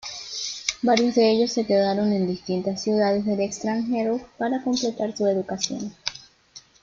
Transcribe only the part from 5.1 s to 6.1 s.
su educación.